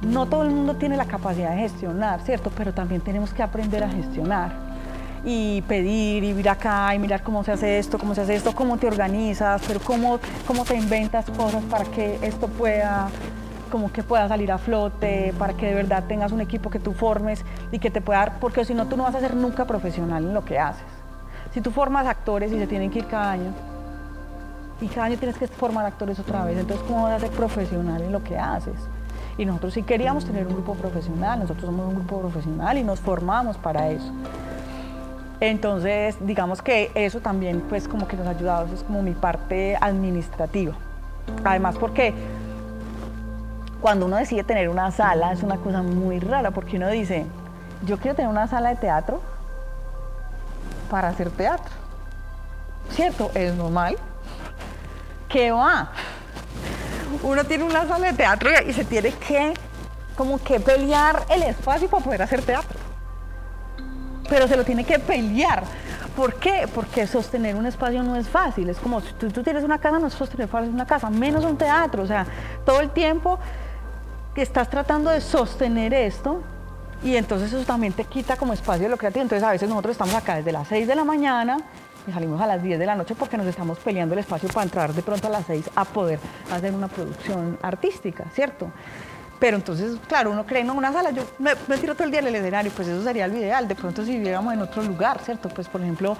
no 0.00 0.26
todo 0.26 0.42
el 0.42 0.50
mundo 0.50 0.76
tiene 0.76 0.96
la 0.96 1.06
capacidad 1.06 1.50
de 1.50 1.58
gestionar, 1.58 2.20
¿cierto? 2.22 2.50
Pero 2.56 2.72
también 2.72 3.00
tenemos 3.00 3.32
que 3.32 3.42
aprender 3.42 3.84
a 3.84 3.88
gestionar 3.88 4.52
y 5.24 5.62
pedir 5.62 6.22
y 6.22 6.30
ir 6.30 6.48
acá 6.48 6.94
y 6.94 6.98
mirar 6.98 7.22
cómo 7.22 7.42
se 7.42 7.52
hace 7.52 7.78
esto, 7.78 7.98
cómo 7.98 8.14
se 8.14 8.20
hace 8.20 8.36
esto, 8.36 8.54
cómo 8.54 8.76
te 8.76 8.86
organizas, 8.86 9.60
pero 9.66 9.80
cómo, 9.80 10.20
cómo 10.46 10.64
te 10.64 10.76
inventas 10.76 11.28
cosas 11.30 11.62
para 11.64 11.84
que 11.84 12.18
esto 12.22 12.46
pueda 12.48 13.08
como 13.70 13.92
que 13.92 14.04
pueda 14.04 14.28
salir 14.28 14.52
a 14.52 14.58
flote, 14.58 15.34
para 15.38 15.54
que 15.54 15.66
de 15.66 15.74
verdad 15.74 16.04
tengas 16.06 16.30
un 16.30 16.40
equipo 16.40 16.70
que 16.70 16.78
tú 16.78 16.92
formes 16.92 17.44
y 17.72 17.80
que 17.80 17.90
te 17.90 18.00
pueda 18.00 18.20
dar, 18.20 18.38
porque 18.38 18.64
si 18.64 18.74
no 18.74 18.86
tú 18.86 18.96
no 18.96 19.02
vas 19.02 19.16
a 19.16 19.20
ser 19.20 19.34
nunca 19.34 19.64
profesional 19.64 20.24
en 20.24 20.34
lo 20.34 20.44
que 20.44 20.58
haces. 20.58 20.84
Si 21.52 21.60
tú 21.60 21.72
formas 21.72 22.06
actores 22.06 22.52
y 22.52 22.58
se 22.58 22.66
tienen 22.68 22.90
que 22.90 23.00
ir 23.00 23.06
cada 23.06 23.32
año, 23.32 23.52
y 24.80 24.88
cada 24.88 25.06
año 25.06 25.16
tienes 25.16 25.38
que 25.38 25.46
formar 25.46 25.86
actores 25.86 26.18
otra 26.18 26.44
vez, 26.44 26.58
entonces 26.58 26.84
¿cómo 26.86 27.04
vas 27.04 27.14
a 27.14 27.20
ser 27.20 27.30
profesional 27.30 28.02
en 28.02 28.12
lo 28.12 28.22
que 28.22 28.38
haces? 28.38 28.76
Y 29.38 29.44
nosotros 29.44 29.74
sí 29.74 29.82
queríamos 29.82 30.24
tener 30.24 30.46
un 30.46 30.54
grupo 30.54 30.74
profesional, 30.74 31.40
nosotros 31.40 31.66
somos 31.66 31.86
un 31.86 31.94
grupo 31.94 32.20
profesional 32.20 32.78
y 32.78 32.84
nos 32.84 33.00
formamos 33.00 33.56
para 33.58 33.88
eso. 33.90 34.12
Entonces, 35.40 36.16
digamos 36.20 36.62
que 36.62 36.90
eso 36.94 37.20
también 37.20 37.60
pues 37.68 37.88
como 37.88 38.08
que 38.08 38.16
nos 38.16 38.26
ha 38.26 38.30
ayudado, 38.30 38.66
eso 38.66 38.74
es 38.74 38.82
como 38.82 39.02
mi 39.02 39.12
parte 39.12 39.76
administrativa. 39.80 40.74
Además 41.44 41.76
porque 41.78 42.14
cuando 43.80 44.06
uno 44.06 44.16
decide 44.16 44.44
tener 44.44 44.68
una 44.68 44.90
sala 44.90 45.32
es 45.32 45.42
una 45.42 45.56
cosa 45.58 45.82
muy 45.82 46.18
rara 46.18 46.50
porque 46.50 46.76
uno 46.76 46.88
dice, 46.88 47.26
yo 47.84 47.98
quiero 47.98 48.16
tener 48.16 48.30
una 48.30 48.46
sala 48.46 48.70
de 48.70 48.76
teatro 48.76 49.20
para 50.90 51.08
hacer 51.08 51.30
teatro. 51.30 51.74
¿Cierto? 52.90 53.30
Es 53.34 53.54
normal. 53.54 53.96
¿Qué 55.36 55.52
va? 55.52 55.90
Uno 57.22 57.44
tiene 57.44 57.62
una 57.64 57.86
sala 57.86 58.06
de 58.06 58.14
teatro 58.14 58.48
y 58.66 58.72
se 58.72 58.86
tiene 58.86 59.12
que 59.12 59.52
como 60.16 60.42
que 60.42 60.58
pelear 60.60 61.26
el 61.28 61.42
espacio 61.42 61.90
para 61.90 62.02
poder 62.02 62.22
hacer 62.22 62.40
teatro. 62.40 62.78
Pero 64.30 64.48
se 64.48 64.56
lo 64.56 64.64
tiene 64.64 64.82
que 64.82 64.98
pelear. 64.98 65.64
¿Por 66.16 66.36
qué? 66.36 66.66
Porque 66.74 67.06
sostener 67.06 67.54
un 67.54 67.66
espacio 67.66 68.02
no 68.02 68.16
es 68.16 68.26
fácil. 68.26 68.70
Es 68.70 68.78
como 68.78 69.02
si 69.02 69.12
tú, 69.12 69.42
tienes 69.42 69.62
una 69.62 69.78
casa, 69.78 69.98
no 69.98 70.06
es 70.06 70.14
sostener 70.14 70.48
fácil 70.48 70.70
una 70.70 70.86
casa, 70.86 71.10
menos 71.10 71.44
un 71.44 71.58
teatro. 71.58 72.02
O 72.02 72.06
sea, 72.06 72.24
todo 72.64 72.80
el 72.80 72.88
tiempo 72.88 73.38
que 74.34 74.40
estás 74.40 74.70
tratando 74.70 75.10
de 75.10 75.20
sostener 75.20 75.92
esto 75.92 76.42
y 77.02 77.14
entonces 77.16 77.52
eso 77.52 77.66
también 77.66 77.92
te 77.92 78.04
quita 78.04 78.38
como 78.38 78.54
espacio 78.54 78.84
de 78.84 78.88
lo 78.88 78.96
creativo. 78.96 79.20
Entonces 79.20 79.46
a 79.46 79.50
veces 79.50 79.68
nosotros 79.68 79.92
estamos 79.92 80.14
acá 80.14 80.36
desde 80.36 80.52
las 80.52 80.66
6 80.68 80.88
de 80.88 80.94
la 80.94 81.04
mañana 81.04 81.58
y 82.06 82.12
salimos 82.12 82.40
a 82.40 82.46
las 82.46 82.62
10 82.62 82.78
de 82.78 82.86
la 82.86 82.94
noche 82.94 83.14
porque 83.14 83.36
nos 83.36 83.46
estamos 83.46 83.78
peleando 83.78 84.14
el 84.14 84.20
espacio 84.20 84.48
para 84.48 84.64
entrar 84.64 84.92
de 84.92 85.02
pronto 85.02 85.26
a 85.26 85.30
las 85.30 85.46
6 85.46 85.70
a 85.74 85.84
poder 85.84 86.18
hacer 86.52 86.74
una 86.74 86.88
producción 86.88 87.58
artística, 87.62 88.24
¿cierto? 88.32 88.70
Pero 89.38 89.56
entonces, 89.56 89.98
claro, 90.08 90.30
uno 90.30 90.46
cree, 90.46 90.64
no, 90.64 90.74
una 90.74 90.92
sala, 90.92 91.10
yo 91.10 91.22
me, 91.38 91.52
me 91.68 91.76
tiro 91.76 91.94
todo 91.94 92.04
el 92.04 92.10
día 92.10 92.20
en 92.20 92.28
el 92.28 92.36
escenario, 92.36 92.72
pues 92.74 92.88
eso 92.88 93.02
sería 93.02 93.28
lo 93.28 93.36
ideal. 93.36 93.68
De 93.68 93.74
pronto 93.74 94.04
si 94.04 94.12
viviéramos 94.12 94.54
en 94.54 94.62
otro 94.62 94.82
lugar, 94.82 95.20
¿cierto? 95.20 95.48
Pues 95.50 95.68
por 95.68 95.82
ejemplo, 95.82 96.16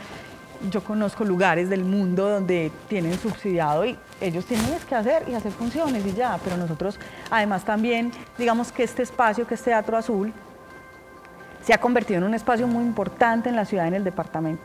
yo 0.70 0.82
conozco 0.82 1.24
lugares 1.24 1.70
del 1.70 1.84
mundo 1.84 2.28
donde 2.28 2.70
tienen 2.88 3.18
subsidiado 3.18 3.84
y 3.86 3.96
ellos 4.20 4.44
tienen 4.44 4.66
que 4.88 4.94
hacer 4.94 5.28
y 5.28 5.34
hacer 5.34 5.52
funciones 5.52 6.04
y 6.06 6.12
ya, 6.12 6.38
pero 6.42 6.56
nosotros 6.56 6.98
además 7.30 7.64
también, 7.64 8.12
digamos 8.38 8.72
que 8.72 8.82
este 8.82 9.02
espacio 9.02 9.46
que 9.46 9.54
es 9.54 9.62
Teatro 9.62 9.96
Azul, 9.96 10.32
se 11.62 11.74
ha 11.74 11.78
convertido 11.78 12.18
en 12.18 12.24
un 12.24 12.34
espacio 12.34 12.66
muy 12.66 12.84
importante 12.84 13.48
en 13.48 13.56
la 13.56 13.64
ciudad, 13.64 13.88
en 13.88 13.94
el 13.94 14.04
departamento, 14.04 14.62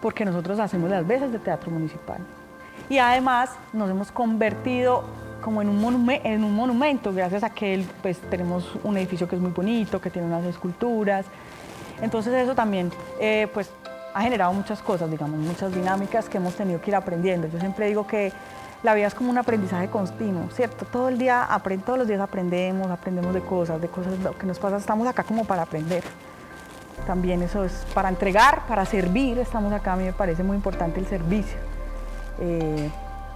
porque 0.00 0.24
nosotros 0.24 0.58
hacemos 0.58 0.90
las 0.90 1.06
veces 1.06 1.32
de 1.32 1.38
teatro 1.38 1.70
municipal. 1.70 2.18
Y 2.88 2.98
además 2.98 3.50
nos 3.72 3.90
hemos 3.90 4.12
convertido 4.12 5.04
como 5.40 5.62
en 5.62 5.68
un, 5.68 6.10
en 6.10 6.44
un 6.44 6.54
monumento, 6.54 7.12
gracias 7.12 7.42
a 7.42 7.50
que 7.50 7.84
pues, 8.02 8.18
tenemos 8.30 8.76
un 8.82 8.96
edificio 8.96 9.28
que 9.28 9.36
es 9.36 9.40
muy 9.40 9.52
bonito, 9.52 10.00
que 10.00 10.10
tiene 10.10 10.26
unas 10.26 10.44
esculturas. 10.44 11.26
Entonces 12.00 12.34
eso 12.34 12.54
también 12.54 12.90
eh, 13.20 13.48
pues, 13.52 13.70
ha 14.14 14.22
generado 14.22 14.52
muchas 14.52 14.82
cosas, 14.82 15.10
digamos, 15.10 15.38
muchas 15.38 15.74
dinámicas 15.74 16.28
que 16.28 16.38
hemos 16.38 16.54
tenido 16.54 16.80
que 16.80 16.90
ir 16.90 16.96
aprendiendo. 16.96 17.48
Yo 17.48 17.60
siempre 17.60 17.86
digo 17.86 18.06
que 18.06 18.32
la 18.82 18.94
vida 18.94 19.06
es 19.06 19.14
como 19.14 19.30
un 19.30 19.38
aprendizaje 19.38 19.88
continuo, 19.88 20.48
¿cierto? 20.50 20.84
Todo 20.84 21.08
el 21.08 21.18
día, 21.18 21.46
todos 21.84 21.98
los 21.98 22.08
días 22.08 22.20
aprendemos, 22.20 22.90
aprendemos 22.90 23.34
de 23.34 23.40
cosas, 23.40 23.80
de 23.80 23.88
cosas 23.88 24.14
que 24.38 24.46
nos 24.46 24.58
pasa, 24.58 24.76
estamos 24.76 25.06
acá 25.06 25.22
como 25.22 25.44
para 25.44 25.62
aprender. 25.62 26.02
También 27.06 27.42
eso 27.42 27.64
es 27.64 27.86
para 27.94 28.08
entregar, 28.08 28.66
para 28.66 28.84
servir, 28.84 29.38
estamos 29.38 29.72
acá, 29.72 29.92
a 29.92 29.96
mí 29.96 30.04
me 30.04 30.12
parece 30.12 30.42
muy 30.42 30.56
importante 30.56 30.98
el 30.98 31.06
servicio. 31.06 31.56
Eh, 32.40 32.90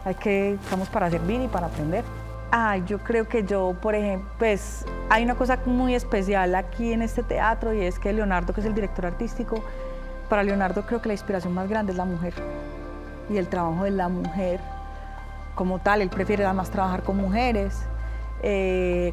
hay 0.04 0.14
que, 0.16 0.54
estamos 0.54 0.88
para 0.88 1.08
servir 1.08 1.40
y 1.40 1.48
para 1.48 1.66
aprender. 1.66 2.04
Ay, 2.50 2.82
yo 2.84 2.98
creo 2.98 3.28
que 3.28 3.44
yo, 3.44 3.76
por 3.80 3.94
ejemplo, 3.94 4.28
pues 4.38 4.84
hay 5.08 5.22
una 5.22 5.36
cosa 5.36 5.58
muy 5.66 5.94
especial 5.94 6.54
aquí 6.56 6.92
en 6.92 7.02
este 7.02 7.22
teatro 7.22 7.72
y 7.72 7.82
es 7.82 8.00
que 8.00 8.12
Leonardo, 8.12 8.52
que 8.52 8.60
es 8.60 8.66
el 8.66 8.74
director 8.74 9.06
artístico, 9.06 9.62
para 10.28 10.42
Leonardo 10.42 10.84
creo 10.84 11.00
que 11.00 11.08
la 11.08 11.14
inspiración 11.14 11.54
más 11.54 11.68
grande 11.68 11.92
es 11.92 11.98
la 11.98 12.04
mujer 12.04 12.34
y 13.28 13.36
el 13.36 13.46
trabajo 13.46 13.84
de 13.84 13.92
la 13.92 14.08
mujer 14.08 14.60
como 15.54 15.78
tal. 15.78 16.02
Él 16.02 16.08
prefiere 16.08 16.44
además 16.44 16.70
trabajar 16.70 17.04
con 17.04 17.16
mujeres. 17.18 17.78
Eh, 18.42 19.12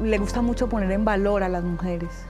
le 0.00 0.18
gusta 0.18 0.40
mucho 0.40 0.68
poner 0.68 0.90
en 0.90 1.04
valor 1.04 1.42
a 1.42 1.48
las 1.50 1.64
mujeres. 1.64 2.29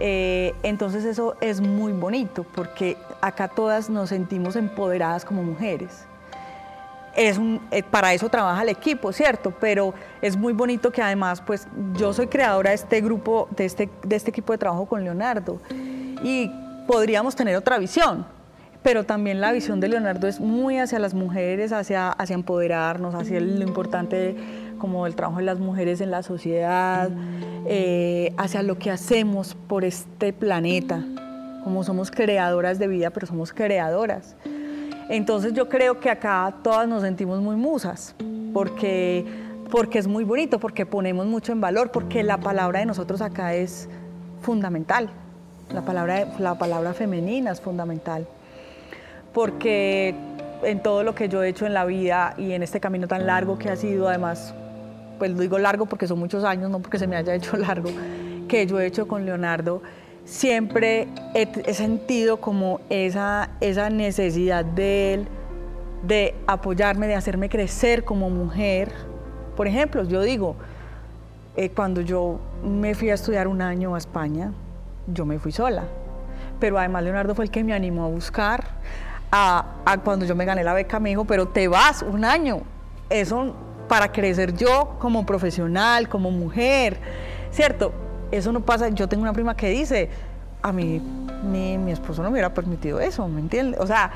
Eh, 0.00 0.54
entonces 0.62 1.04
eso 1.04 1.36
es 1.40 1.60
muy 1.60 1.92
bonito 1.92 2.44
porque 2.54 2.96
acá 3.20 3.48
todas 3.48 3.90
nos 3.90 4.10
sentimos 4.10 4.54
empoderadas 4.56 5.24
como 5.24 5.42
mujeres. 5.42 6.04
Es 7.16 7.36
un- 7.36 7.60
eh, 7.72 7.82
para 7.82 8.12
eso 8.14 8.28
trabaja 8.28 8.62
el 8.62 8.68
equipo, 8.68 9.12
¿cierto? 9.12 9.52
Pero 9.58 9.92
es 10.22 10.36
muy 10.36 10.52
bonito 10.52 10.92
que 10.92 11.02
además, 11.02 11.40
pues 11.40 11.66
yo 11.94 12.12
soy 12.12 12.28
creadora 12.28 12.70
de 12.70 12.76
este 12.76 13.00
grupo, 13.00 13.48
de 13.56 13.64
este, 13.64 13.90
de 14.04 14.14
este 14.16 14.30
equipo 14.30 14.52
de 14.52 14.58
trabajo 14.58 14.86
con 14.86 15.02
Leonardo 15.02 15.58
y 16.22 16.48
podríamos 16.86 17.34
tener 17.34 17.56
otra 17.56 17.76
visión, 17.78 18.24
pero 18.84 19.02
también 19.04 19.40
la 19.40 19.50
visión 19.50 19.80
de 19.80 19.88
Leonardo 19.88 20.28
es 20.28 20.38
muy 20.38 20.78
hacia 20.78 21.00
las 21.00 21.12
mujeres, 21.12 21.72
hacia, 21.72 22.10
hacia 22.10 22.34
empoderarnos, 22.34 23.16
hacia 23.16 23.40
lo 23.40 23.62
importante 23.64 24.36
como 24.78 25.06
el 25.06 25.14
trabajo 25.14 25.38
de 25.38 25.44
las 25.44 25.58
mujeres 25.58 26.00
en 26.00 26.10
la 26.10 26.22
sociedad, 26.22 27.10
eh, 27.66 28.32
hacia 28.36 28.62
lo 28.62 28.78
que 28.78 28.90
hacemos 28.90 29.54
por 29.54 29.84
este 29.84 30.32
planeta, 30.32 31.04
como 31.64 31.84
somos 31.84 32.10
creadoras 32.10 32.78
de 32.78 32.88
vida, 32.88 33.10
pero 33.10 33.26
somos 33.26 33.52
creadoras. 33.52 34.36
Entonces 35.08 35.52
yo 35.54 35.68
creo 35.68 36.00
que 36.00 36.10
acá 36.10 36.54
todas 36.62 36.86
nos 36.86 37.02
sentimos 37.02 37.40
muy 37.40 37.56
musas, 37.56 38.14
porque, 38.52 39.24
porque 39.70 39.98
es 39.98 40.06
muy 40.06 40.24
bonito, 40.24 40.58
porque 40.58 40.86
ponemos 40.86 41.26
mucho 41.26 41.52
en 41.52 41.60
valor, 41.60 41.90
porque 41.90 42.22
la 42.22 42.38
palabra 42.38 42.80
de 42.80 42.86
nosotros 42.86 43.20
acá 43.20 43.54
es 43.54 43.88
fundamental, 44.42 45.10
la 45.72 45.82
palabra, 45.82 46.26
la 46.38 46.56
palabra 46.56 46.94
femenina 46.94 47.52
es 47.52 47.60
fundamental, 47.60 48.26
porque 49.32 50.14
en 50.62 50.82
todo 50.82 51.02
lo 51.02 51.14
que 51.14 51.28
yo 51.28 51.42
he 51.42 51.48
hecho 51.48 51.66
en 51.66 51.74
la 51.74 51.84
vida 51.84 52.34
y 52.36 52.52
en 52.52 52.62
este 52.62 52.80
camino 52.80 53.06
tan 53.08 53.26
largo 53.26 53.58
que 53.58 53.70
ha 53.70 53.76
sido, 53.76 54.08
además, 54.08 54.54
pues 55.18 55.32
lo 55.32 55.40
digo 55.40 55.58
largo 55.58 55.86
porque 55.86 56.06
son 56.06 56.18
muchos 56.18 56.44
años, 56.44 56.70
no 56.70 56.80
porque 56.80 56.98
se 56.98 57.06
me 57.06 57.16
haya 57.16 57.34
hecho 57.34 57.56
largo, 57.56 57.90
que 58.48 58.66
yo 58.66 58.80
he 58.80 58.86
hecho 58.86 59.08
con 59.08 59.24
Leonardo, 59.24 59.82
siempre 60.24 61.08
he, 61.34 61.74
sentido 61.74 62.38
como 62.38 62.80
esa, 62.90 63.50
esa 63.60 63.90
necesidad 63.90 64.64
de 64.64 65.14
él 65.14 65.28
de 66.02 66.34
apoyarme, 66.46 67.06
de 67.06 67.14
hacerme 67.14 67.48
crecer 67.48 68.04
como 68.04 68.30
mujer. 68.30 68.92
Por 69.56 69.66
ejemplo, 69.66 70.04
yo 70.04 70.22
digo, 70.22 70.54
eh, 71.56 71.70
cuando 71.70 72.02
yo 72.02 72.38
me 72.62 72.94
fui 72.94 73.10
a 73.10 73.14
estudiar 73.14 73.48
un 73.48 73.62
año 73.62 73.94
a 73.94 73.98
España, 73.98 74.52
yo 75.06 75.24
me 75.24 75.38
fui 75.38 75.50
sola. 75.50 75.84
Pero 76.60 76.78
además 76.78 77.04
Leonardo 77.04 77.34
fue 77.34 77.46
el 77.46 77.50
que 77.50 77.64
me 77.64 77.72
animó 77.72 78.04
a 78.04 78.08
buscar. 78.08 78.64
A, 79.30 79.76
a 79.84 79.98
cuando 79.98 80.24
yo 80.24 80.34
me 80.34 80.44
gané 80.44 80.64
la 80.64 80.72
beca 80.72 81.00
me 81.00 81.10
dijo, 81.10 81.24
pero 81.24 81.48
te 81.48 81.68
vas 81.68 82.02
un 82.02 82.24
año. 82.24 82.62
Eso 83.10 83.54
para 83.88 84.12
crecer 84.12 84.54
yo 84.54 84.96
como 84.98 85.26
profesional, 85.26 86.08
como 86.08 86.30
mujer, 86.30 86.98
¿cierto? 87.50 87.92
Eso 88.30 88.52
no 88.52 88.60
pasa. 88.60 88.88
Yo 88.90 89.08
tengo 89.08 89.22
una 89.22 89.32
prima 89.32 89.56
que 89.56 89.70
dice, 89.70 90.10
a 90.62 90.72
mí 90.72 91.00
mi, 91.42 91.78
mi 91.78 91.92
esposo 91.92 92.22
no 92.22 92.28
me 92.28 92.34
hubiera 92.34 92.52
permitido 92.52 93.00
eso, 93.00 93.26
¿me 93.28 93.40
entiendes? 93.40 93.80
O 93.80 93.86
sea, 93.86 94.12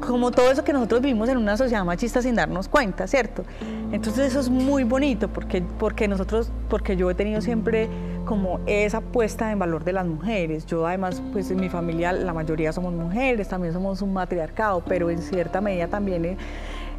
como 0.00 0.30
todo 0.30 0.50
eso 0.50 0.64
que 0.64 0.72
nosotros 0.72 1.00
vivimos 1.00 1.28
en 1.28 1.38
una 1.38 1.56
sociedad 1.56 1.84
machista 1.84 2.22
sin 2.22 2.34
darnos 2.34 2.68
cuenta, 2.68 3.06
¿cierto? 3.06 3.44
Entonces 3.90 4.28
eso 4.28 4.40
es 4.40 4.48
muy 4.48 4.84
bonito 4.84 5.28
porque, 5.28 5.62
porque 5.78 6.08
nosotros, 6.08 6.50
porque 6.68 6.96
yo 6.96 7.10
he 7.10 7.14
tenido 7.14 7.40
siempre 7.40 7.88
como 8.24 8.60
esa 8.66 9.00
puesta 9.00 9.50
en 9.50 9.58
valor 9.58 9.84
de 9.84 9.94
las 9.94 10.06
mujeres. 10.06 10.66
Yo 10.66 10.86
además, 10.86 11.22
pues 11.32 11.50
en 11.50 11.58
mi 11.58 11.68
familia 11.68 12.12
la 12.12 12.34
mayoría 12.34 12.72
somos 12.72 12.92
mujeres, 12.92 13.48
también 13.48 13.72
somos 13.72 14.02
un 14.02 14.12
matriarcado, 14.12 14.82
pero 14.86 15.10
en 15.10 15.22
cierta 15.22 15.60
medida 15.60 15.88
también 15.88 16.24
es, 16.24 16.38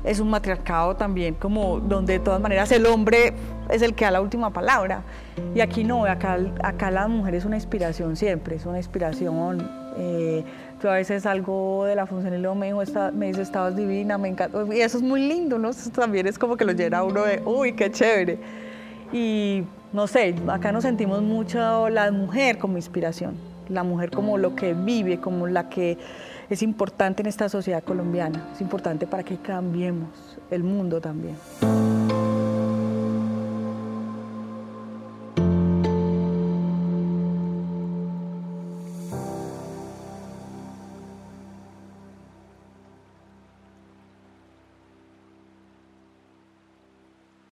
es 0.04 0.20
un 0.20 0.30
matriarcado 0.30 0.96
también 0.96 1.34
como 1.36 1.80
donde 1.80 2.14
de 2.14 2.20
todas 2.20 2.40
maneras 2.42 2.72
el 2.72 2.86
hombre 2.86 3.34
es 3.70 3.82
el 3.82 3.94
que 3.94 4.06
da 4.06 4.12
la 4.12 4.22
última 4.22 4.52
palabra. 4.52 5.02
Y 5.56 5.62
aquí 5.62 5.84
no, 5.84 6.06
acá, 6.06 6.38
acá 6.64 6.90
la 6.92 7.08
mujer 7.08 7.36
es 7.36 7.46
una 7.46 7.56
inspiración 7.56 8.16
siempre, 8.16 8.56
es 8.56 8.66
una 8.66 8.78
inspiración. 8.78 9.80
eh, 10.02 10.46
yo 10.82 10.90
a 10.90 10.94
veces 10.94 11.24
salgo 11.24 11.84
de 11.84 11.94
la 11.96 12.06
función 12.06 12.34
y 12.34 12.38
luego 12.38 12.56
me, 12.56 12.68
dijo, 12.68 12.82
"Esta- 12.82 13.12
me 13.12 13.26
dice, 13.28 13.42
estabas 13.42 13.76
divina, 13.76 14.18
me 14.18 14.30
encanta. 14.30 14.58
Y 14.74 14.80
eso 14.80 14.98
es 14.98 15.04
muy 15.04 15.28
lindo, 15.28 15.58
¿no? 15.60 15.70
Eso 15.72 15.90
también 15.90 16.26
es 16.26 16.40
como 16.40 16.56
que 16.56 16.64
lo 16.64 16.72
llena 16.72 17.04
uno 17.04 17.24
de, 17.24 17.42
uy, 17.46 17.74
qué 17.74 17.92
chévere. 17.92 18.40
Y 19.12 19.64
no 19.92 20.08
sé, 20.08 20.36
acá 20.48 20.72
nos 20.72 20.84
sentimos 20.84 21.22
mucho 21.22 21.90
la 21.90 22.12
mujer 22.12 22.60
como 22.60 22.78
inspiración, 22.78 23.36
la 23.68 23.84
mujer 23.84 24.12
como 24.12 24.38
lo 24.38 24.56
que 24.56 24.74
vive, 24.74 25.20
como 25.20 25.48
la 25.48 25.68
que 25.68 25.98
es 26.50 26.64
importante 26.64 27.22
en 27.22 27.28
esta 27.28 27.50
sociedad 27.50 27.84
colombiana, 27.84 28.50
es 28.54 28.62
importante 28.62 29.06
para 29.08 29.24
que 29.24 29.38
cambiemos 29.38 30.10
el 30.50 30.64
mundo 30.64 31.00
también. 31.00 31.36